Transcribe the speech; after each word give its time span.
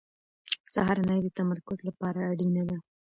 سهارنۍ 0.73 1.19
د 1.23 1.27
تمرکز 1.37 1.79
لپاره 1.87 2.19
اړینه 2.31 2.63
ده. 2.69 2.77